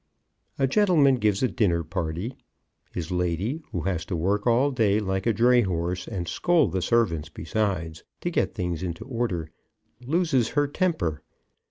[0.57, 2.33] A gentleman gives a dinner party.
[2.91, 6.81] His lady, who has to work all day like a dray horse and scold the
[6.81, 9.51] servants besides, to get things into order,
[10.03, 11.21] loses her temper.